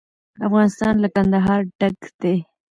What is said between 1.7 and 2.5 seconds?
ډک دی.